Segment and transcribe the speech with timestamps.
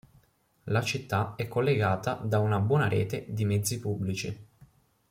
[0.63, 4.47] La città è collegata da una buona rete di mezzi pubblici.